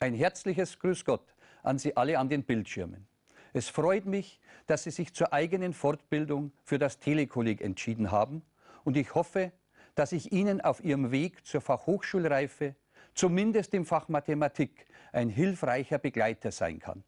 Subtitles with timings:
[0.00, 1.34] Ein herzliches Grüß Gott
[1.64, 3.08] an Sie alle an den Bildschirmen.
[3.52, 8.42] Es freut mich, dass Sie sich zur eigenen Fortbildung für das Telekolleg entschieden haben
[8.84, 9.50] und ich hoffe,
[9.96, 12.76] dass ich Ihnen auf Ihrem Weg zur Fachhochschulreife,
[13.14, 17.02] zumindest im Fach Mathematik, ein hilfreicher Begleiter sein kann.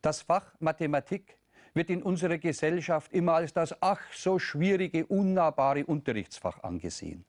[0.00, 1.36] Das Fach Mathematik
[1.74, 7.26] wird in unserer Gesellschaft immer als das ach so schwierige, unnahbare Unterrichtsfach angesehen.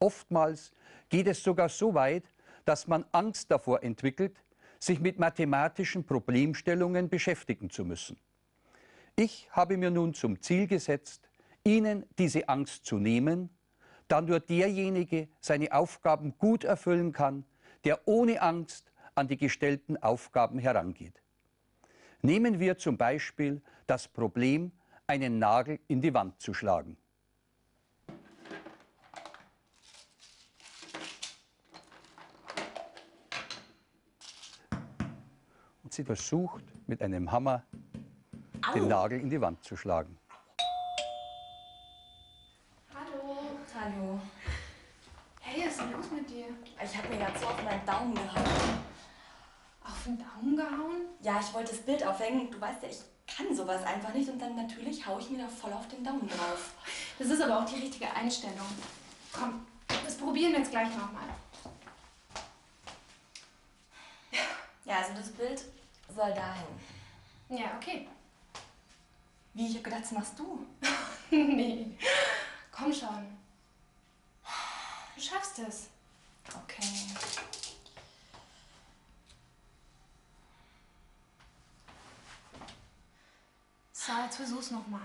[0.00, 0.72] Oftmals
[1.08, 2.24] geht es sogar so weit,
[2.64, 4.42] dass man Angst davor entwickelt,
[4.78, 8.18] sich mit mathematischen Problemstellungen beschäftigen zu müssen.
[9.16, 11.28] Ich habe mir nun zum Ziel gesetzt,
[11.64, 13.48] Ihnen diese Angst zu nehmen,
[14.08, 17.44] da nur derjenige seine Aufgaben gut erfüllen kann,
[17.84, 21.22] der ohne Angst an die gestellten Aufgaben herangeht.
[22.20, 24.72] Nehmen wir zum Beispiel das Problem,
[25.06, 26.96] einen Nagel in die Wand zu schlagen.
[35.94, 37.62] Sie versucht mit einem Hammer
[38.66, 38.72] Au.
[38.72, 40.18] den Nagel in die Wand zu schlagen.
[42.92, 43.36] Hallo.
[43.74, 44.20] Hallo.
[45.40, 46.46] Hey, was ist denn los mit dir?
[46.82, 48.78] Ich habe mir gerade so auf meinen Daumen gehauen.
[49.84, 51.02] Auf den Daumen gehauen?
[51.20, 52.50] Ja, ich wollte das Bild aufhängen.
[52.50, 55.48] Du weißt ja, ich kann sowas einfach nicht und dann natürlich haue ich mir da
[55.48, 56.72] voll auf den Daumen drauf.
[57.18, 58.66] Das ist aber auch die richtige Einstellung.
[59.32, 59.66] Komm,
[60.04, 61.28] das probieren wir jetzt gleich nochmal.
[64.84, 65.64] Ja, also das Bild
[66.14, 66.66] soll dahin.
[67.48, 68.08] Ja, okay.
[69.52, 70.66] Wie, ich hab gedacht, das machst du.
[71.30, 71.96] nee,
[72.72, 73.36] komm schon.
[75.14, 75.88] Du schaffst es.
[76.48, 76.84] Okay.
[83.92, 85.00] So, jetzt versuch's nochmal.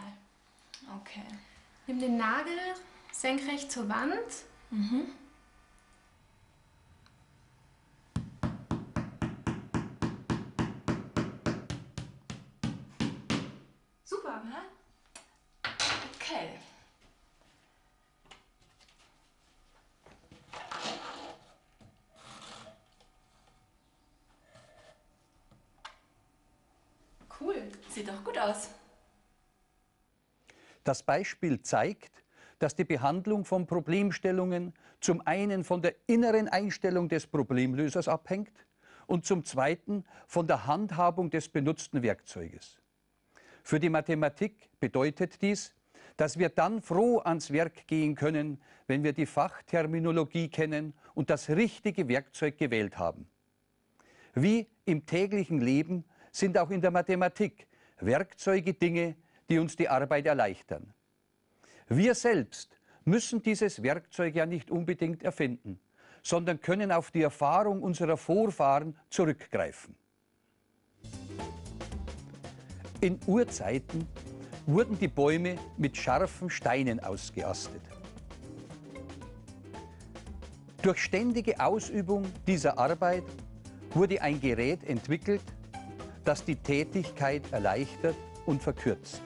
[1.02, 1.24] Okay.
[1.88, 2.58] Nimm den Nagel
[3.12, 4.44] senkrecht zur Wand.
[4.72, 5.08] Mhm.
[14.04, 14.58] Super, ne?
[16.16, 16.60] Okay.
[27.40, 27.72] Cool.
[27.90, 28.70] Sieht doch gut aus.
[30.84, 32.24] Das Beispiel zeigt,
[32.60, 38.66] dass die Behandlung von Problemstellungen zum einen von der inneren Einstellung des Problemlösers abhängt
[39.08, 42.80] und zum zweiten von der Handhabung des benutzten Werkzeuges.
[43.64, 45.74] Für die Mathematik bedeutet dies,
[46.18, 51.50] dass wir dann froh ans Werk gehen können, wenn wir die Fachterminologie kennen und das
[51.50, 53.30] richtige Werkzeug gewählt haben.
[54.34, 57.69] Wie im täglichen Leben sind auch in der Mathematik
[58.02, 59.16] Werkzeuge Dinge,
[59.50, 60.94] die uns die Arbeit erleichtern.
[61.88, 65.80] Wir selbst müssen dieses Werkzeug ja nicht unbedingt erfinden,
[66.22, 69.96] sondern können auf die Erfahrung unserer Vorfahren zurückgreifen.
[73.02, 74.08] In Urzeiten
[74.66, 77.82] wurden die Bäume mit scharfen Steinen ausgeastet.
[80.82, 83.24] Durch ständige Ausübung dieser Arbeit
[83.92, 85.42] wurde ein Gerät entwickelt,
[86.30, 89.22] das die Tätigkeit erleichtert und verkürzt.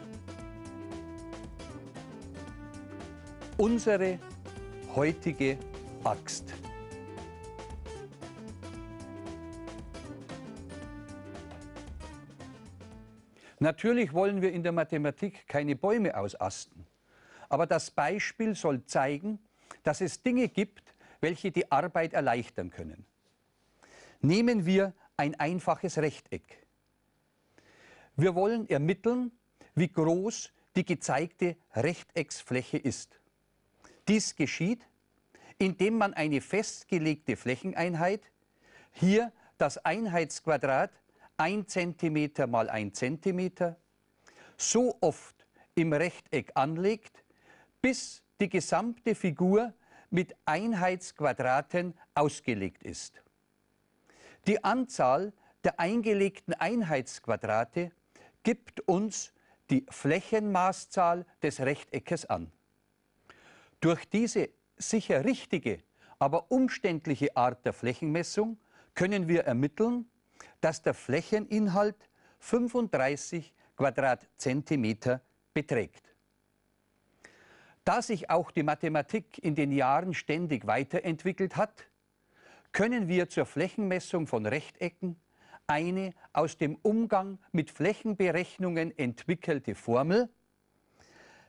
[3.58, 4.20] unsere
[4.96, 5.58] heutige
[6.04, 6.54] Axt.
[13.60, 16.86] Natürlich wollen wir in der Mathematik keine Bäume ausasten.
[17.48, 19.40] Aber das Beispiel soll zeigen,
[19.84, 23.06] dass es Dinge gibt, welche die Arbeit erleichtern können.
[24.20, 26.63] Nehmen wir ein einfaches Rechteck.
[28.16, 29.32] Wir wollen ermitteln,
[29.76, 33.20] wie groß die gezeigte Rechtecksfläche ist.
[34.08, 34.88] Dies geschieht,
[35.58, 38.22] indem man eine festgelegte Flächeneinheit,
[38.92, 40.92] hier das Einheitsquadrat
[41.38, 43.76] 1 cm mal 1 cm,
[44.58, 45.46] so oft
[45.76, 47.24] im Rechteck anlegt,
[47.82, 49.74] bis die gesamte Figur
[50.10, 53.24] mit Einheitsquadraten ausgelegt ist.
[54.46, 55.34] Die Anzahl
[55.64, 57.92] der eingelegten Einheitsquadrate
[58.44, 59.34] gibt uns
[59.70, 62.52] die Flächenmaßzahl des Rechteckes an.
[63.80, 65.82] Durch diese sicher richtige,
[66.20, 68.58] aber umständliche Art der Flächenmessung
[68.94, 70.06] können wir ermitteln,
[70.62, 72.10] dass der Flächeninhalt
[72.40, 75.22] 35 Quadratzentimeter
[75.54, 76.14] beträgt.
[77.84, 81.86] Da sich auch die Mathematik in den Jahren ständig weiterentwickelt hat,
[82.72, 85.20] können wir zur Flächenmessung von Rechtecken
[85.68, 90.30] eine aus dem Umgang mit Flächenberechnungen entwickelte Formel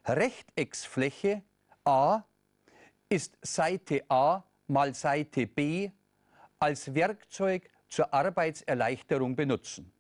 [0.07, 1.43] Rechtecksfläche
[1.85, 2.23] A
[3.09, 5.91] ist Seite A mal Seite B
[6.59, 9.93] als Werkzeug zur Arbeitserleichterung benutzen.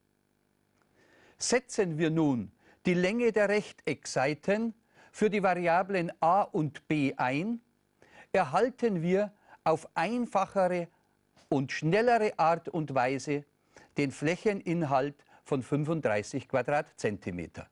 [1.39, 2.53] Setzen wir nun
[2.87, 4.75] die Länge der Rechteckseiten
[5.11, 7.61] für die Variablen a und b ein,
[8.33, 9.33] erhalten wir
[9.63, 10.89] auf einfachere
[11.49, 13.45] und schnellere Art und Weise
[13.97, 17.69] den Flächeninhalt von 35 Quadratzentimeter.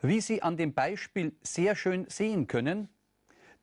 [0.00, 2.88] Wie Sie an dem Beispiel sehr schön sehen können,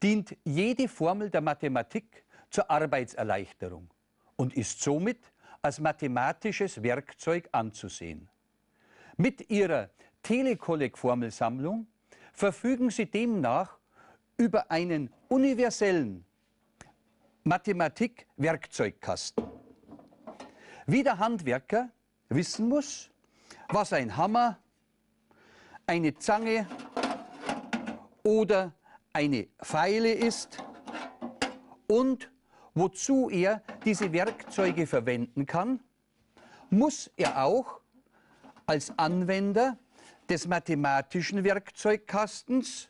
[0.04, 3.90] dient jede Formel der Mathematik zur Arbeitserleichterung
[4.36, 5.32] und ist somit
[5.62, 8.30] als mathematisches Werkzeug anzusehen.
[9.18, 9.90] Mit ihrer
[10.24, 11.88] Telekolleg-Formelsammlung
[12.34, 13.78] verfügen Sie demnach
[14.38, 16.26] über einen universellen
[17.44, 19.46] Mathematik-Werkzeugkasten.
[20.88, 21.90] Wie der Handwerker
[22.30, 23.10] wissen muss,
[23.70, 24.60] was ein Hammer,
[25.88, 26.68] eine Zange
[28.22, 28.72] oder
[29.12, 30.64] eine Feile ist
[31.88, 32.30] und
[32.76, 35.80] wozu er diese Werkzeuge verwenden kann,
[36.70, 37.80] muss er auch
[38.68, 39.80] als Anwender
[40.30, 42.90] des mathematischen Werkzeugkastens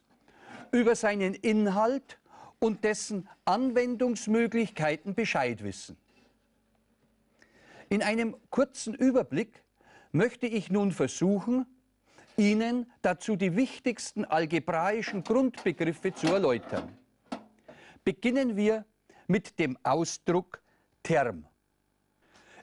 [0.72, 2.20] über seinen Inhalt
[2.60, 5.98] und dessen Anwendungsmöglichkeiten Bescheid wissen.
[7.90, 9.64] In einem kurzen Überblick
[10.12, 11.66] möchte ich nun versuchen,
[12.38, 16.98] Ihnen dazu die wichtigsten algebraischen Grundbegriffe zu erläutern.
[18.04, 18.86] Beginnen wir
[19.28, 20.62] mit dem Ausdruck
[21.02, 21.46] Term.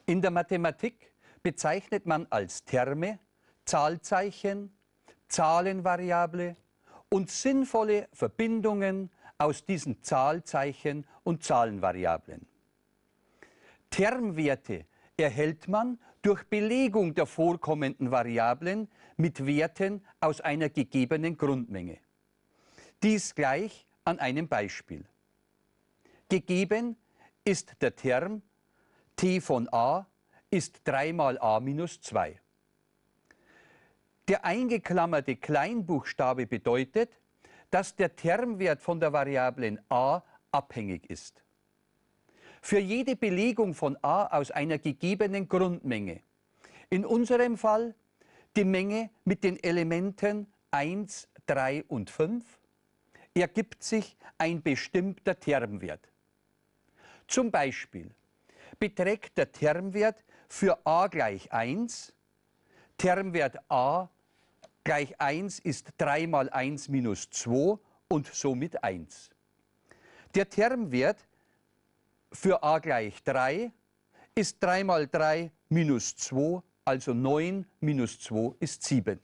[0.05, 3.19] In der Mathematik bezeichnet man als Terme
[3.65, 4.77] Zahlzeichen,
[5.29, 6.57] Zahlenvariable
[7.09, 12.47] und sinnvolle Verbindungen aus diesen Zahlzeichen und Zahlenvariablen.
[13.91, 14.87] Termwerte
[15.23, 21.99] erhält man durch Belegung der vorkommenden Variablen mit Werten aus einer gegebenen Grundmenge.
[23.03, 25.05] Dies gleich an einem Beispiel.
[26.29, 26.97] Gegeben
[27.45, 28.43] ist der Term
[29.17, 30.07] t von a
[30.51, 32.41] ist 3 mal a minus 2.
[34.29, 37.19] Der eingeklammerte Kleinbuchstabe bedeutet,
[37.71, 41.43] dass der Termwert von der Variablen a abhängig ist.
[42.63, 46.21] Für jede Belegung von a aus einer gegebenen Grundmenge,
[46.89, 47.95] in unserem Fall
[48.57, 52.45] die Menge mit den Elementen 1, 3 und 5,
[53.35, 56.09] ergibt sich ein bestimmter Termwert.
[57.27, 58.11] Zum Beispiel
[58.79, 62.15] beträgt der Termwert für a gleich 1
[62.97, 64.09] Termwert a
[64.85, 67.79] gleich 1 ist 3 mal 1 minus 2
[68.09, 69.31] und somit 1.
[70.37, 71.27] Der Termwert
[72.33, 73.71] für a gleich 3
[74.35, 79.21] ist 3 mal 3 minus 2, also 9 minus 2 ist 7.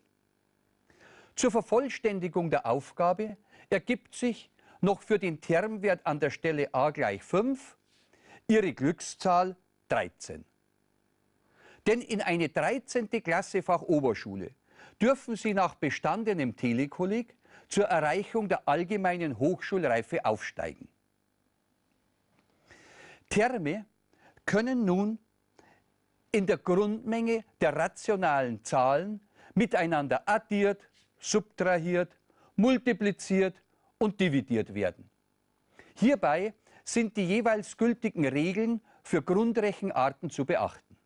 [1.34, 3.37] Zur Vervollständigung der Aufgabe
[3.70, 4.50] ergibt sich
[4.81, 7.76] noch für den Termwert an der Stelle a gleich 5
[8.49, 9.56] Ihre Glückszahl
[9.88, 10.44] 13.
[11.87, 13.08] Denn in eine 13.
[13.22, 14.50] Klasse Fachoberschule
[15.00, 17.34] dürfen Sie nach bestandenem Telekolleg
[17.69, 20.88] zur Erreichung der allgemeinen Hochschulreife aufsteigen.
[23.28, 23.86] Terme
[24.47, 25.18] können nun
[26.32, 29.20] in der Grundmenge der rationalen Zahlen
[29.54, 32.16] miteinander addiert, subtrahiert,
[32.56, 33.61] multipliziert
[33.99, 35.11] und dividiert werden.
[35.94, 36.54] Hierbei
[36.85, 40.97] sind die jeweils gültigen Regeln für Grundrechenarten zu beachten.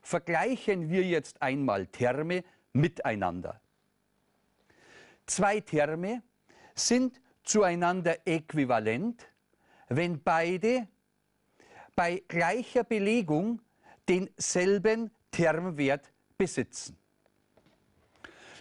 [0.00, 3.60] Vergleichen wir jetzt einmal Terme miteinander.
[5.26, 6.22] Zwei Terme
[6.74, 9.26] sind zueinander äquivalent,
[9.88, 10.88] wenn beide
[11.94, 13.60] bei gleicher Belegung
[14.08, 16.96] denselben Termwert besitzen.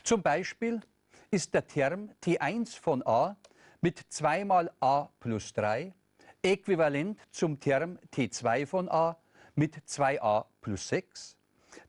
[0.03, 0.81] Zum Beispiel
[1.31, 3.37] ist der Term T1 von a
[3.81, 5.93] mit 2 mal a plus 3
[6.43, 9.17] äquivalent zum Term T2 von a
[9.55, 11.37] mit 2a plus 6,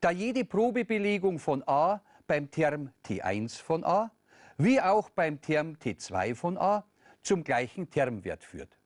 [0.00, 4.10] da jede Probebelegung von a beim Term T1 von a
[4.56, 6.84] wie auch beim Term T2 von a
[7.22, 8.78] zum gleichen Termwert führt.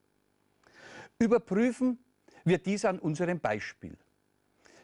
[1.19, 1.99] Überprüfen
[2.45, 3.97] wir dies an unserem Beispiel.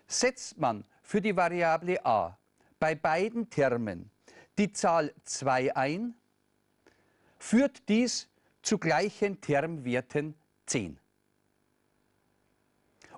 [0.07, 2.39] Setzt man für die Variable a
[2.79, 4.11] bei beiden Termen
[4.59, 6.15] die Zahl 2 ein,
[7.39, 8.29] führt dies
[8.63, 10.35] zu gleichen Termwerten
[10.67, 10.99] 10.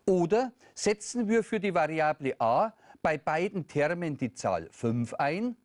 [0.04, 5.56] Oder setzen wir für die Variable a bei beiden Termen die Zahl 5 ein,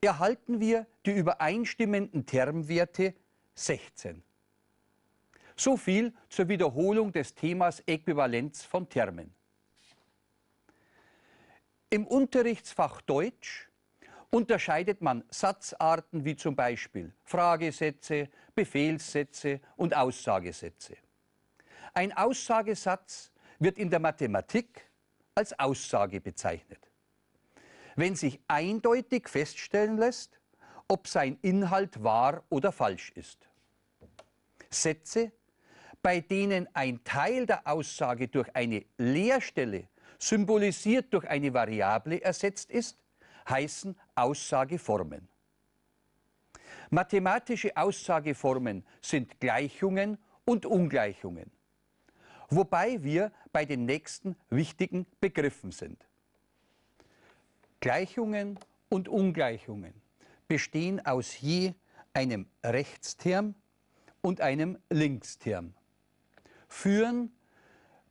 [0.00, 3.14] erhalten wir die übereinstimmenden Termwerte
[3.54, 4.22] 16.
[5.58, 9.34] So viel zur Wiederholung des Themas Äquivalenz von Termen.
[11.90, 13.68] Im Unterrichtsfach Deutsch
[14.30, 20.96] unterscheidet man Satzarten wie zum Beispiel Fragesätze, Befehlssätze und Aussagesätze.
[21.92, 24.88] Ein Aussagesatz wird in der Mathematik
[25.34, 26.78] als Aussage bezeichnet.
[27.96, 30.38] Wenn sich eindeutig feststellen lässt,
[30.86, 33.48] ob sein Inhalt wahr oder falsch ist.
[34.70, 35.32] Sätze,
[36.02, 39.88] bei denen ein Teil der Aussage durch eine Leerstelle,
[40.18, 42.98] symbolisiert durch eine Variable, ersetzt ist,
[43.48, 45.28] heißen Aussageformen.
[46.90, 51.50] Mathematische Aussageformen sind Gleichungen und Ungleichungen,
[52.48, 56.06] wobei wir bei den nächsten wichtigen Begriffen sind.
[57.80, 59.92] Gleichungen und Ungleichungen
[60.48, 61.74] bestehen aus je
[62.14, 63.54] einem Rechtsterm
[64.22, 65.74] und einem Linksterm,
[66.68, 67.32] führen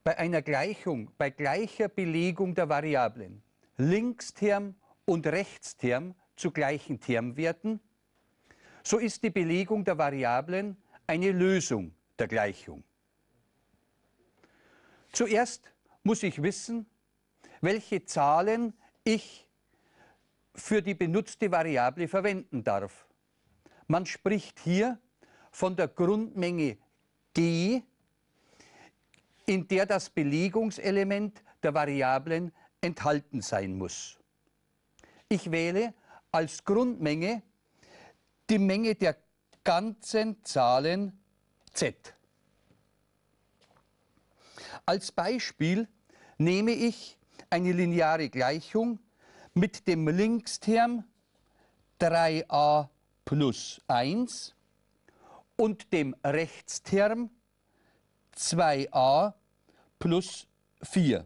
[0.03, 3.41] bei einer Gleichung, bei gleicher Belegung der Variablen,
[3.77, 7.79] Linksterm und Rechtsterm zu gleichen Termwerten,
[8.83, 12.83] so ist die Belegung der Variablen eine Lösung der Gleichung.
[15.11, 15.73] Zuerst
[16.03, 16.85] muss ich wissen,
[17.59, 18.73] welche Zahlen
[19.03, 19.47] ich
[20.55, 23.07] für die benutzte Variable verwenden darf.
[23.87, 24.99] Man spricht hier
[25.51, 26.77] von der Grundmenge
[27.33, 27.83] g,
[29.47, 32.51] in der das Belegungselement der Variablen
[32.81, 34.19] enthalten sein muss.
[35.29, 35.93] Ich wähle
[36.31, 37.41] als Grundmenge
[38.49, 39.17] die Menge der
[39.63, 41.19] ganzen Zahlen
[41.73, 42.13] z.
[44.85, 45.87] Als Beispiel
[46.37, 47.17] nehme ich
[47.49, 48.99] eine lineare Gleichung
[49.53, 51.03] mit dem Linksterm
[51.99, 52.89] 3a
[53.25, 54.55] plus 1
[55.55, 57.29] und dem Rechtsterm
[58.35, 59.33] 2a
[59.99, 60.47] plus
[60.81, 61.25] 4.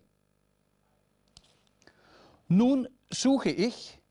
[2.47, 4.01] Nun suche ich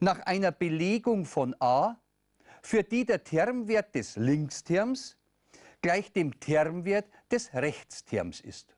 [0.00, 1.96] nach einer Belegung von a,
[2.62, 5.16] für die der Termwert des Linksterms
[5.82, 8.74] gleich dem Termwert des Rechtsterms ist.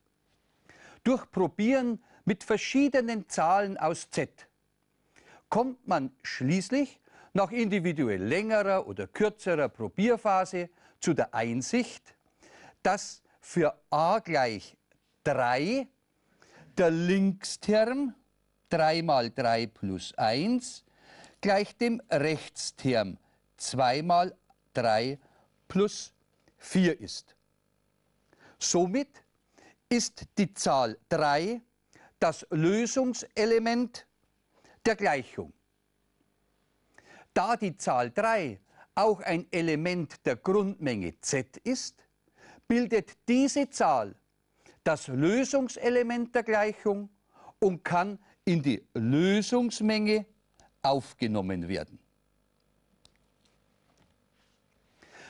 [1.04, 4.48] Durch Probieren mit verschiedenen Zahlen aus z
[5.48, 7.00] kommt man schließlich
[7.32, 10.68] nach individuell längerer oder kürzerer Probierphase
[11.00, 12.16] zu der Einsicht,
[12.82, 14.75] dass für a gleich
[15.26, 15.88] 3
[16.78, 18.14] der Linksterm
[18.68, 20.84] 3 mal 3 plus 1
[21.40, 23.18] gleich dem Rechtsterm
[23.56, 24.36] 2 mal
[24.74, 25.18] 3
[25.66, 26.12] plus
[26.58, 27.34] 4 ist.
[28.58, 29.24] Somit
[29.88, 31.60] ist die Zahl 3
[32.20, 34.06] das Lösungselement
[34.84, 35.52] der Gleichung.
[37.34, 38.60] Da die Zahl 3
[38.94, 42.06] auch ein Element der Grundmenge z ist,
[42.68, 44.14] bildet diese Zahl
[44.86, 47.10] das Lösungselement der Gleichung
[47.58, 50.26] und kann in die Lösungsmenge
[50.82, 51.98] aufgenommen werden.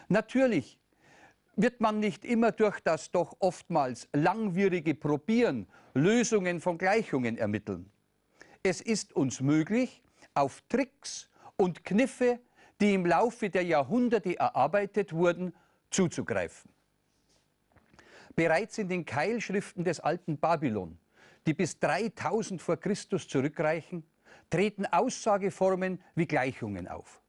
[0.08, 0.78] Natürlich
[1.56, 7.90] wird man nicht immer durch das doch oftmals langwierige Probieren Lösungen von Gleichungen ermitteln.
[8.62, 10.02] Es ist uns möglich,
[10.34, 12.40] auf Tricks und Kniffe,
[12.78, 15.54] die im Laufe der Jahrhunderte erarbeitet wurden,
[15.90, 16.75] zuzugreifen.
[18.36, 20.98] Bereits in den Keilschriften des alten Babylon,
[21.46, 24.04] die bis 3000 vor Christus zurückreichen,
[24.50, 27.22] treten Aussageformen wie Gleichungen auf.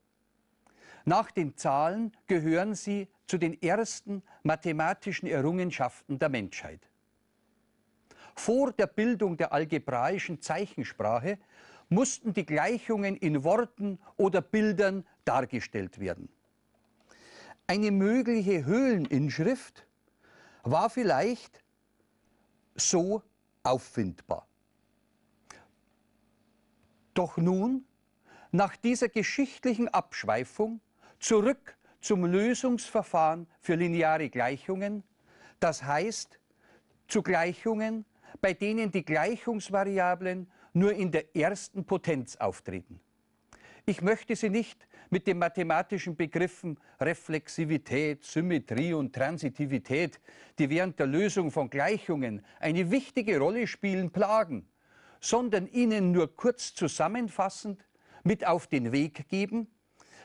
[1.06, 6.82] Nach den Zahlen gehören sie zu den ersten mathematischen Errungenschaften der Menschheit.
[8.36, 11.40] Vor der Bildung der algebraischen Zeichensprache
[11.90, 16.28] mussten die Gleichungen in Worten oder Bildern dargestellt werden.
[17.66, 19.87] Eine mögliche Höhleninschrift
[20.72, 21.64] war vielleicht
[22.76, 23.24] so
[23.64, 24.48] auffindbar.
[27.14, 27.86] Doch nun,
[28.52, 30.82] nach dieser geschichtlichen Abschweifung,
[31.20, 35.04] zurück zum Lösungsverfahren für lineare Gleichungen,
[35.60, 36.40] das heißt
[37.08, 38.06] zu Gleichungen,
[38.40, 43.00] bei denen die Gleichungsvariablen nur in der ersten Potenz auftreten.
[43.90, 50.20] Ich möchte sie nicht mit den mathematischen Begriffen Reflexivität, Symmetrie und Transitivität,
[50.60, 54.68] die während der Lösung von Gleichungen eine wichtige Rolle spielen, plagen,
[55.22, 57.88] sondern ihnen nur kurz zusammenfassend
[58.26, 59.68] mit auf den Weg geben,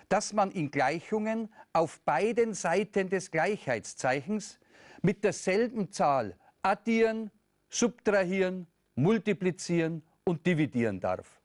[0.09, 4.59] dass man in Gleichungen auf beiden Seiten des Gleichheitszeichens
[5.02, 7.31] mit derselben Zahl addieren,
[7.69, 8.66] subtrahieren,
[8.97, 11.40] multiplizieren und dividieren darf.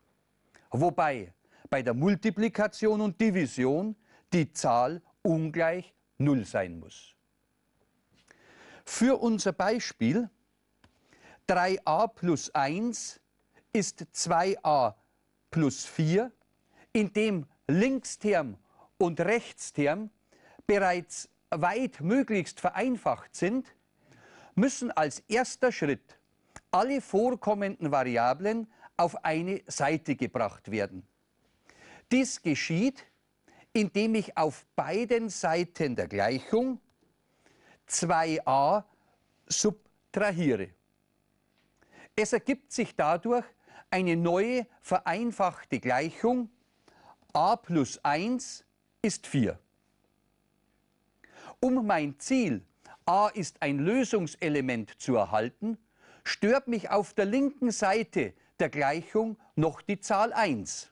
[0.72, 1.32] Wobei
[1.70, 3.96] bei der Multiplikation und Division
[4.34, 7.16] die Zahl ungleich 0 sein muss.
[8.86, 10.30] Für unser Beispiel
[11.48, 13.20] 3a plus 1
[13.74, 14.96] ist 2a
[15.52, 16.32] plus 4,
[16.94, 18.58] in dem Linksterm
[18.98, 20.10] und Rechtsterm
[20.66, 23.76] bereits weit möglichst vereinfacht sind,
[24.56, 26.20] müssen als erster Schritt
[26.72, 31.08] alle vorkommenden Variablen auf eine Seite gebracht werden.
[32.12, 33.06] Dies geschieht,
[33.74, 36.80] indem ich auf beiden Seiten der Gleichung
[37.90, 38.84] 2a
[39.48, 40.70] subtrahiere.
[42.16, 43.46] Es ergibt sich dadurch
[43.90, 46.50] eine neue vereinfachte Gleichung
[47.34, 48.66] a plus 1
[49.02, 49.60] ist 4.
[51.60, 52.66] Um mein Ziel
[53.06, 55.78] a ist ein Lösungselement zu erhalten,
[56.24, 60.92] stört mich auf der linken Seite der Gleichung noch die Zahl 1.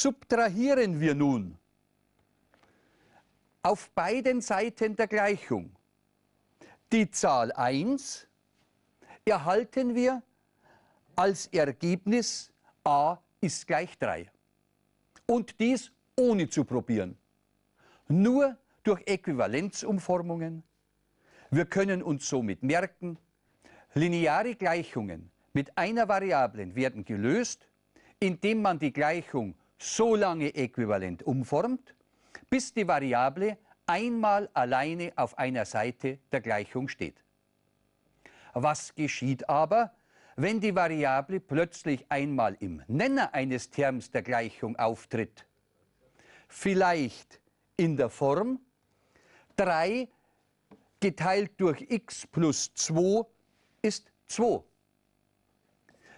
[0.00, 1.56] Subtrahieren wir nun
[3.62, 5.70] auf beiden Seiten der Gleichung
[6.90, 8.26] die Zahl 1,
[9.24, 10.22] erhalten wir
[11.16, 12.52] als Ergebnis
[12.84, 14.30] a ist gleich 3.
[15.26, 17.16] Und dies ohne zu probieren.
[18.08, 20.62] Nur durch Äquivalenzumformungen.
[21.50, 23.16] Wir können uns somit merken,
[23.94, 27.68] lineare Gleichungen mit einer Variablen werden gelöst,
[28.18, 31.94] indem man die Gleichung so lange äquivalent umformt,
[32.50, 37.22] bis die Variable einmal alleine auf einer Seite der Gleichung steht.
[38.54, 39.92] Was geschieht aber,
[40.36, 45.46] wenn die Variable plötzlich einmal im Nenner eines Terms der Gleichung auftritt?
[46.48, 47.40] Vielleicht
[47.76, 48.60] in der Form
[49.56, 50.08] 3
[51.00, 53.26] geteilt durch x plus 2
[53.82, 54.62] ist 2.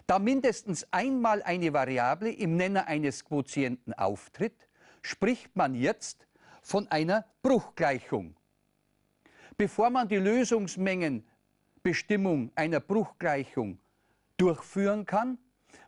[0.07, 4.69] Da mindestens einmal eine Variable im Nenner eines Quotienten auftritt,
[5.03, 6.29] spricht man jetzt
[6.63, 8.37] von einer Bruchgleichung.
[9.57, 13.79] Bevor man die Lösungsmengenbestimmung einer Bruchgleichung
[14.37, 15.39] durchführen kann,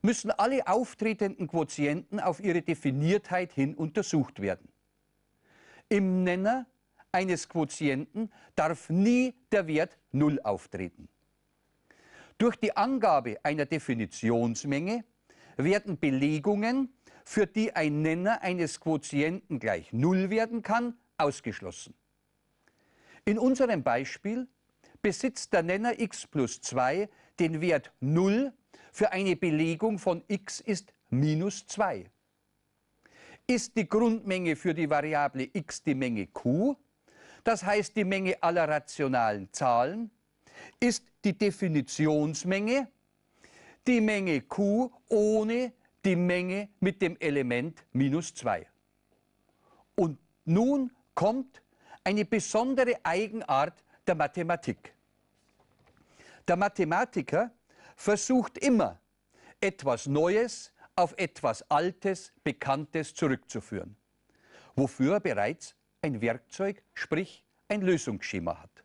[0.03, 4.69] müssen alle auftretenden Quotienten auf ihre Definiertheit hin untersucht werden.
[5.89, 6.67] Im Nenner
[7.13, 11.09] eines Quotienten darf nie der Wert 0 auftreten.
[12.39, 15.05] Durch die Angabe einer Definitionsmenge
[15.57, 21.95] werden Belegungen, für die ein Nenner eines Quotienten gleich 0 werden kann, ausgeschlossen.
[23.25, 24.47] In unserem Beispiel
[25.03, 27.09] besitzt der Nenner x plus 2
[27.41, 28.53] den Wert 0
[28.93, 32.09] für eine Belegung von x ist minus 2.
[33.47, 36.77] Ist die Grundmenge für die Variable x die Menge q,
[37.43, 40.11] das heißt die Menge aller rationalen Zahlen,
[40.81, 42.89] ist die Definitionsmenge
[43.87, 45.73] die Menge Q ohne
[46.05, 48.67] die Menge mit dem Element minus 2.
[49.97, 51.63] Und nun kommt
[52.05, 54.95] eine besondere Eigenart der Mathematik.
[56.47, 57.51] Der Mathematiker
[57.97, 59.01] versucht immer,
[59.61, 63.97] etwas Neues auf etwas Altes, Bekanntes zurückzuführen,
[64.77, 68.78] wofür er bereits ein Werkzeug, sprich ein Lösungsschema hat.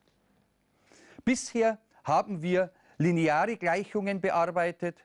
[1.25, 5.03] Bisher haben wir lineare Gleichungen bearbeitet.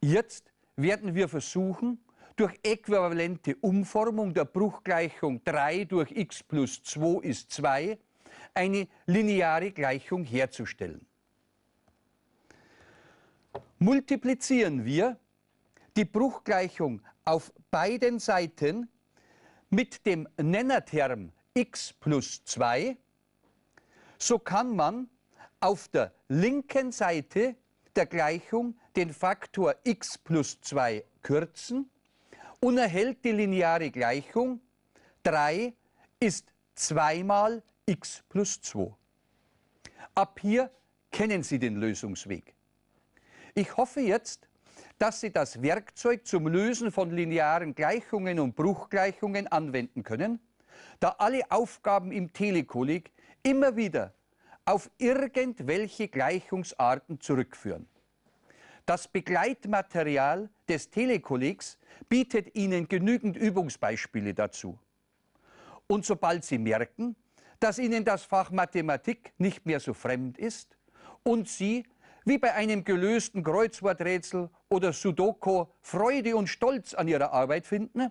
[0.00, 1.98] Jetzt werden wir versuchen,
[2.36, 7.98] durch äquivalente Umformung der Bruchgleichung 3 durch x plus 2 ist 2
[8.52, 11.06] eine lineare Gleichung herzustellen.
[13.78, 15.18] Multiplizieren wir
[15.96, 18.88] die Bruchgleichung auf beiden Seiten
[19.70, 22.96] mit dem Nennerterm x plus 2
[24.18, 25.08] so kann man
[25.60, 27.56] auf der linken Seite
[27.94, 31.90] der Gleichung den Faktor x plus 2 kürzen
[32.60, 34.60] und erhält die lineare Gleichung
[35.22, 35.74] 3
[36.20, 38.94] ist zweimal x plus 2.
[40.14, 40.70] Ab hier
[41.10, 42.54] kennen Sie den Lösungsweg.
[43.54, 44.48] Ich hoffe jetzt,
[44.98, 50.40] dass Sie das Werkzeug zum Lösen von linearen Gleichungen und Bruchgleichungen anwenden können,
[51.00, 53.12] da alle Aufgaben im Telekolleg
[53.46, 54.12] immer wieder
[54.64, 57.86] auf irgendwelche Gleichungsarten zurückführen.
[58.84, 61.78] Das Begleitmaterial des Telekollegs
[62.08, 64.78] bietet Ihnen genügend Übungsbeispiele dazu.
[65.86, 67.14] Und sobald Sie merken,
[67.60, 70.76] dass Ihnen das Fach Mathematik nicht mehr so fremd ist
[71.22, 71.86] und Sie,
[72.24, 78.10] wie bei einem gelösten Kreuzworträtsel oder Sudoku, Freude und Stolz an Ihrer Arbeit finden,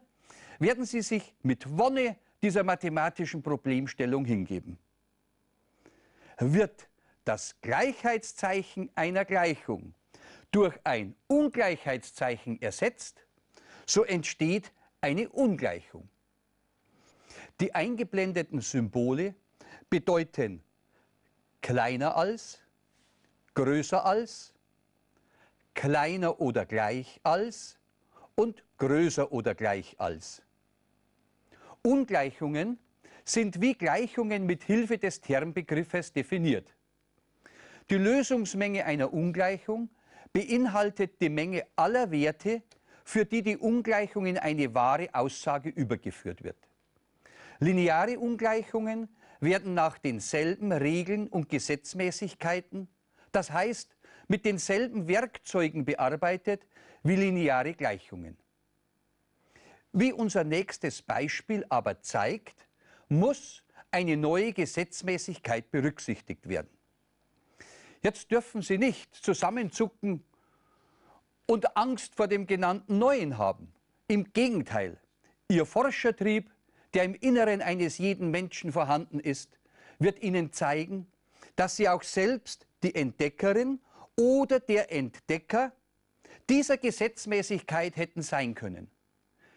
[0.59, 4.79] werden Sie sich mit Wonne dieser mathematischen Problemstellung hingeben
[6.37, 6.87] wird
[7.23, 9.93] das Gleichheitszeichen einer Gleichung
[10.51, 13.25] durch ein Ungleichheitszeichen ersetzt,
[13.85, 14.71] so entsteht
[15.01, 16.07] eine Ungleichung.
[17.59, 19.35] Die eingeblendeten Symbole
[19.89, 20.63] bedeuten
[21.61, 22.59] kleiner als,
[23.53, 24.53] größer als,
[25.73, 27.77] kleiner oder gleich als
[28.35, 30.41] und größer oder gleich als.
[31.81, 32.79] Ungleichungen
[33.25, 36.73] sind wie Gleichungen mit Hilfe des Termbegriffes definiert.
[37.89, 39.89] Die Lösungsmenge einer Ungleichung
[40.31, 42.61] beinhaltet die Menge aller Werte,
[43.03, 46.57] für die die Ungleichung in eine wahre Aussage übergeführt wird.
[47.59, 49.09] Lineare Ungleichungen
[49.39, 52.87] werden nach denselben Regeln und Gesetzmäßigkeiten,
[53.31, 53.95] das heißt
[54.27, 56.65] mit denselben Werkzeugen bearbeitet
[57.03, 58.37] wie lineare Gleichungen.
[59.93, 62.64] Wie unser nächstes Beispiel aber zeigt,
[63.09, 66.69] muss eine neue Gesetzmäßigkeit berücksichtigt werden.
[68.01, 70.23] Jetzt dürfen Sie nicht zusammenzucken
[71.45, 73.73] und Angst vor dem genannten Neuen haben.
[74.07, 74.99] Im Gegenteil,
[75.47, 76.51] Ihr Forschertrieb
[76.95, 79.59] der im Inneren eines jeden Menschen vorhanden ist,
[79.99, 81.07] wird Ihnen zeigen,
[81.55, 83.79] dass Sie auch selbst die Entdeckerin
[84.15, 85.73] oder der Entdecker
[86.49, 88.89] dieser Gesetzmäßigkeit hätten sein können.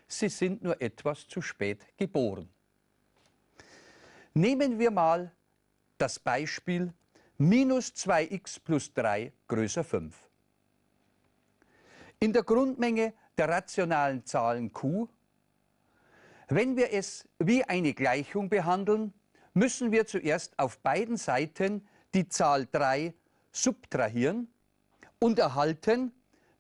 [0.09, 2.49] Sie sind nur etwas zu spät geboren.
[4.35, 5.33] Nehmen wir mal
[5.99, 6.93] das Beispiel
[7.39, 10.17] minus 2x plus 3 größer 5.
[12.21, 15.09] In der Grundmenge der rationalen Zahlen q
[16.49, 19.13] wenn wir es wie eine Gleichung behandeln,
[19.53, 23.13] müssen wir zuerst auf beiden Seiten die Zahl 3
[23.53, 24.49] subtrahieren
[25.19, 26.13] und erhalten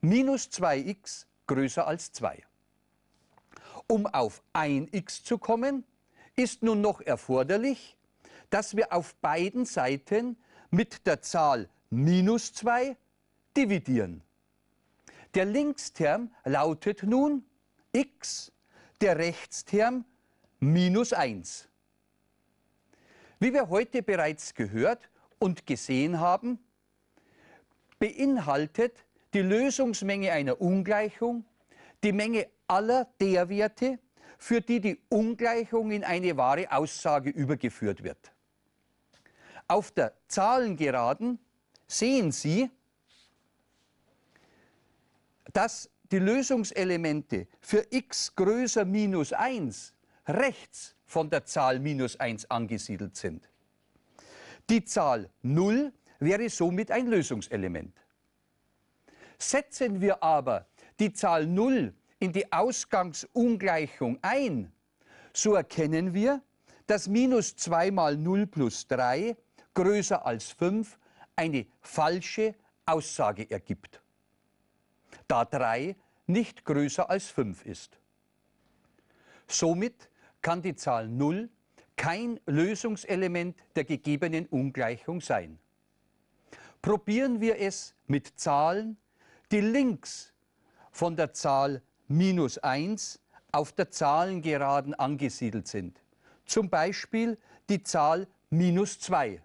[0.02, 2.44] minus 2x größer als 2.
[3.87, 5.85] Um auf 1x zu kommen,
[6.38, 7.96] ist nun noch erforderlich,
[8.48, 10.37] dass wir auf beiden Seiten
[10.70, 12.96] mit der Zahl minus 2
[13.57, 14.22] dividieren.
[15.35, 17.44] Der Linksterm lautet nun
[17.92, 18.53] x
[19.01, 20.05] der Rechtsterm
[20.61, 21.68] minus 1.
[23.40, 26.59] Wie wir heute bereits gehört und gesehen haben,
[27.98, 31.44] beinhaltet die Lösungsmenge einer Ungleichung
[32.05, 33.98] die Menge aller der Werte,
[34.38, 38.33] für die die Ungleichung in eine wahre Aussage übergeführt wird.
[39.66, 41.38] Auf der Zahlengeraden
[41.87, 42.70] sehen Sie,
[45.53, 49.92] dass die Lösungselemente für x größer minus 1
[50.27, 53.48] rechts von der Zahl minus 1 angesiedelt sind.
[54.70, 57.94] Die Zahl 0 wäre somit ein Lösungselement.
[59.38, 60.66] Setzen wir aber
[60.98, 64.72] die Zahl 0 in die Ausgangsungleichung ein,
[65.33, 66.42] so erkennen wir,
[66.87, 69.37] dass minus 2 mal 0 plus 3
[69.74, 70.98] größer als 5
[71.37, 72.54] eine falsche
[72.87, 74.00] Aussage ergibt
[75.28, 75.94] da 3
[76.26, 78.00] nicht größer als 5 ist.
[79.46, 80.11] Somit
[80.42, 81.48] kann die Zahl 0
[81.96, 85.59] kein Lösungselement der gegebenen Ungleichung sein.
[86.81, 88.96] Probieren wir es mit Zahlen,
[89.50, 90.33] die links
[90.92, 93.21] von der Zahl minus 1
[93.53, 96.01] auf der Zahlengeraden angesiedelt sind.
[96.47, 99.42] Zum Beispiel die Zahl minus 2.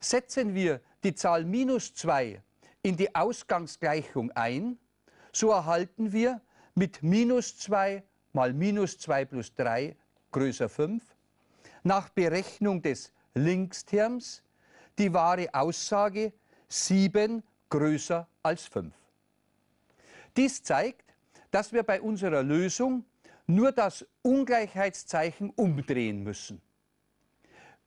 [0.00, 2.42] Setzen wir die Zahl minus 2
[2.82, 4.78] in die Ausgangsgleichung ein,
[5.32, 6.40] so erhalten wir
[6.74, 9.96] mit minus 2 mal minus 2 plus 3
[10.30, 11.02] größer 5
[11.82, 14.42] nach Berechnung des Linksterms
[14.98, 16.32] die wahre Aussage
[16.68, 18.94] 7 größer als 5.
[20.36, 21.07] Dies zeigt,
[21.50, 23.04] dass wir bei unserer Lösung
[23.46, 26.60] nur das Ungleichheitszeichen umdrehen müssen.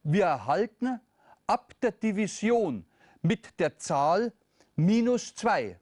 [0.04, 1.00] Wir erhalten
[1.46, 2.86] ab der Division
[3.22, 4.34] mit der Zahl
[4.76, 5.80] minus 2,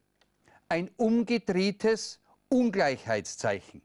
[0.68, 3.80] ein umgedrehtes Ungleichheitszeichen.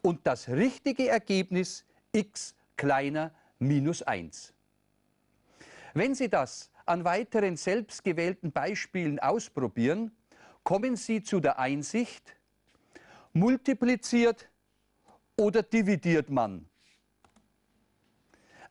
[0.00, 4.54] Und das richtige Ergebnis x kleiner minus 1.
[5.94, 10.16] Wenn Sie das an weiteren selbstgewählten Beispielen ausprobieren,
[10.64, 12.34] kommen Sie zu der Einsicht,
[13.32, 14.48] multipliziert
[15.36, 16.68] oder dividiert man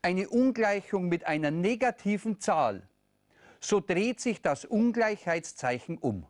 [0.01, 2.87] eine Ungleichung mit einer negativen Zahl
[3.61, 6.25] so dreht sich das Ungleichheitszeichen um.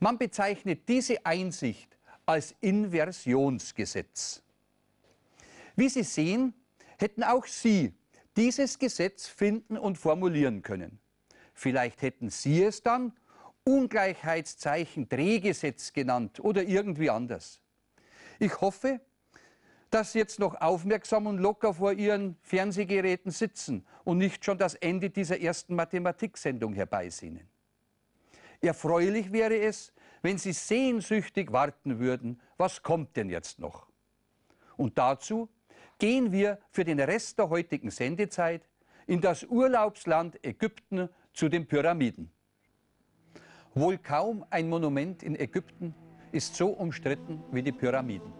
[0.00, 4.42] Man bezeichnet diese Einsicht als Inversionsgesetz.
[5.76, 6.54] Wie Sie sehen,
[6.98, 7.92] hätten auch Sie
[8.36, 10.98] dieses Gesetz finden und formulieren können.
[11.52, 13.12] Vielleicht hätten Sie es dann
[13.64, 17.62] Ungleichheitszeichen Drehgesetz genannt oder irgendwie anders.
[18.38, 19.00] Ich hoffe,
[19.90, 24.74] dass Sie jetzt noch aufmerksam und locker vor Ihren Fernsehgeräten sitzen und nicht schon das
[24.74, 27.48] Ende dieser ersten Mathematiksendung herbeisehnen.
[28.60, 33.86] Erfreulich wäre es, wenn Sie sehnsüchtig warten würden, was kommt denn jetzt noch?
[34.76, 35.48] Und dazu
[35.98, 38.68] gehen wir für den Rest der heutigen Sendezeit
[39.06, 42.33] in das Urlaubsland Ägypten zu den Pyramiden.
[43.76, 45.96] Wohl kaum ein Monument in Ägypten
[46.30, 48.32] ist so umstritten wie die Pyramiden.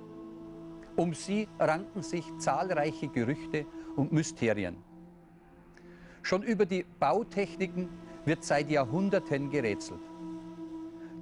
[0.95, 3.67] Um sie ranken sich zahlreiche Gerüchte
[3.97, 4.77] und Mysterien.
[6.23, 7.89] Schon über die Bautechniken
[8.25, 10.01] wird seit Jahrhunderten gerätselt.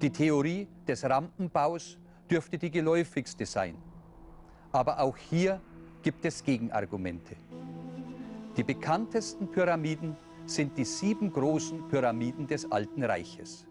[0.03, 1.99] Die Theorie des Rampenbaus
[2.31, 3.77] dürfte die geläufigste sein.
[4.73, 5.59] Aber auch hier
[6.03, 7.37] gibt es Gegenargumente.
[8.59, 13.67] Die bekanntesten Pyramiden sind die sieben großen Pyramiden des Alten Reiches.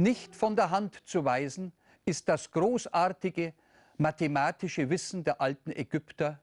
[0.00, 1.74] Nicht von der Hand zu weisen
[2.06, 3.52] ist das großartige
[3.98, 6.40] mathematische Wissen der alten Ägypter,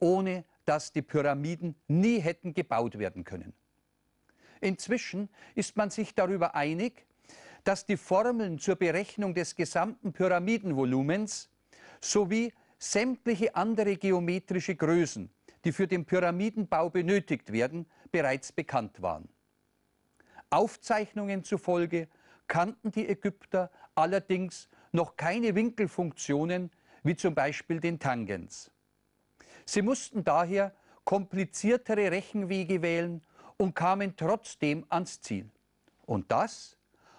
[0.00, 3.52] ohne dass die Pyramiden nie hätten gebaut werden können.
[4.60, 7.06] Inzwischen ist man sich darüber einig,
[7.62, 11.50] dass die Formeln zur Berechnung des gesamten Pyramidenvolumens
[12.00, 15.30] sowie sämtliche andere geometrische Größen,
[15.64, 19.28] die für den Pyramidenbau benötigt werden, bereits bekannt waren.
[20.50, 22.08] Aufzeichnungen zufolge
[22.48, 26.70] kannten die Ägypter allerdings noch keine Winkelfunktionen
[27.02, 28.70] wie zum Beispiel den Tangens.
[29.64, 33.22] Sie mussten daher kompliziertere Rechenwege wählen
[33.56, 35.50] und kamen trotzdem ans Ziel.
[36.06, 36.76] Und das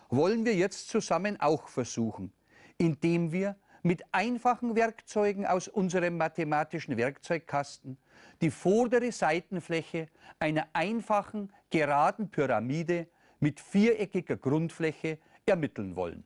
[0.09, 2.33] wollen wir jetzt zusammen auch versuchen,
[2.77, 7.97] indem wir mit einfachen Werkzeugen aus unserem mathematischen Werkzeugkasten
[8.41, 13.07] die vordere Seitenfläche einer einfachen, geraden Pyramide
[13.39, 16.23] mit viereckiger Grundfläche ermitteln wollen.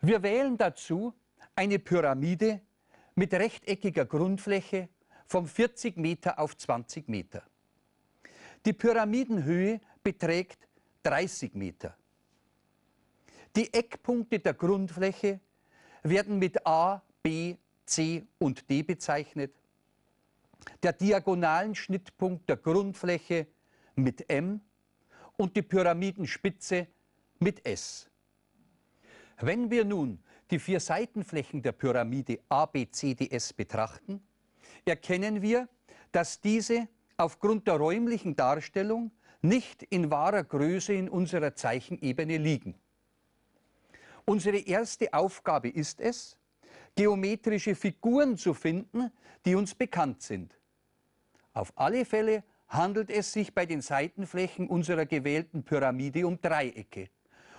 [0.00, 1.12] Wir wählen dazu
[1.54, 2.60] eine Pyramide
[3.14, 4.88] mit rechteckiger Grundfläche
[5.26, 7.42] von 40 Meter auf 20 Meter.
[8.64, 10.68] Die Pyramidenhöhe beträgt
[11.02, 11.96] 30 Meter.
[13.56, 15.40] Die Eckpunkte der Grundfläche
[16.02, 19.54] werden mit A, B, C und D bezeichnet.
[20.82, 23.46] Der diagonalen Schnittpunkt der Grundfläche
[24.02, 24.60] mit M
[25.36, 26.86] und die Pyramidenspitze
[27.38, 28.08] mit S.
[29.40, 34.22] Wenn wir nun die vier Seitenflächen der Pyramide A, B, C, D, S betrachten,
[34.84, 35.68] erkennen wir,
[36.12, 42.74] dass diese aufgrund der räumlichen Darstellung nicht in wahrer Größe in unserer Zeichenebene liegen.
[44.24, 46.36] Unsere erste Aufgabe ist es,
[46.94, 49.10] geometrische Figuren zu finden,
[49.44, 50.58] die uns bekannt sind.
[51.52, 57.10] Auf alle Fälle handelt es sich bei den Seitenflächen unserer gewählten Pyramide um Dreiecke,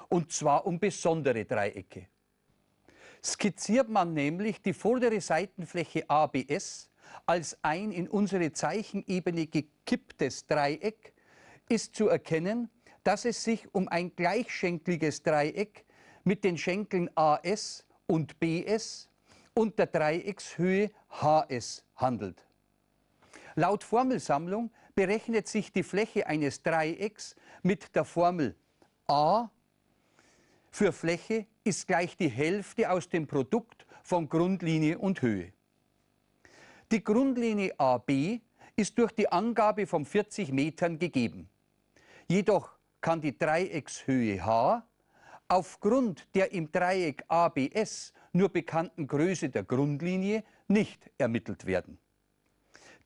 [0.10, 2.08] und zwar um besondere Dreiecke.
[3.24, 6.90] Skizziert man nämlich die vordere Seitenfläche ABS
[7.26, 11.14] als ein in unsere Zeichenebene gekipptes Dreieck,
[11.70, 12.70] ist zu erkennen,
[13.04, 15.86] dass es sich um ein gleichschenkliges Dreieck
[16.24, 19.10] mit den Schenkeln AS und BS
[19.54, 22.46] und der Dreieckshöhe HS handelt.
[23.56, 28.56] Laut Formelsammlung berechnet sich die Fläche eines Dreiecks mit der Formel
[29.08, 29.50] A
[30.72, 35.52] für Fläche ist gleich die Hälfte aus dem Produkt von Grundlinie und Höhe.
[36.92, 38.40] Die Grundlinie AB
[38.78, 41.50] ist durch die Angabe von 40 Metern gegeben.
[42.28, 44.86] Jedoch kann die Dreieckshöhe h
[45.50, 51.98] aufgrund der im Dreieck ABS nur bekannten Größe der Grundlinie nicht ermittelt werden.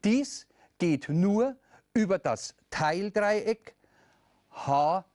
[0.04, 1.58] Dies geht nur
[1.96, 3.74] über das Teildreieck
[4.52, 5.08] HMS.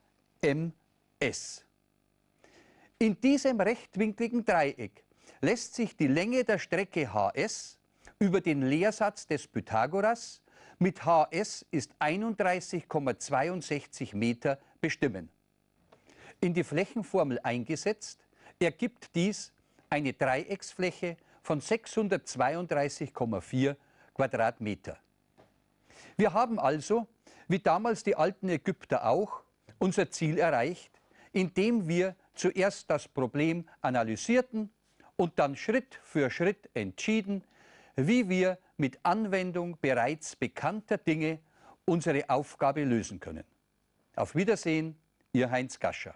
[2.99, 5.05] In diesem rechtwinkligen Dreieck
[5.39, 7.79] lässt sich die Länge der Strecke HS
[8.19, 10.41] über den Lehrsatz des Pythagoras
[10.81, 15.29] mit HS ist 31,62 Meter bestimmen.
[16.39, 18.25] In die Flächenformel eingesetzt,
[18.59, 19.53] ergibt dies
[19.91, 23.75] eine Dreiecksfläche von 632,4
[24.15, 24.97] Quadratmeter.
[26.17, 27.07] Wir haben also,
[27.47, 29.43] wie damals die alten Ägypter auch,
[29.79, 31.01] unser Ziel erreicht,
[31.33, 34.71] indem wir zuerst das Problem analysierten
[35.15, 37.43] und dann Schritt für Schritt entschieden,
[37.95, 41.39] wie wir mit Anwendung bereits bekannter Dinge
[41.85, 43.43] unsere Aufgabe lösen können.
[44.15, 44.97] Auf Wiedersehen,
[45.33, 46.15] Ihr Heinz Gascher.